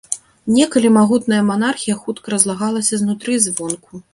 Некалі 0.53 0.89
магутная 0.95 1.41
манархія 1.51 1.99
хутка 2.07 2.35
разлагалася 2.35 3.03
знутры 3.03 3.31
і 3.37 3.43
звонку. 3.47 4.07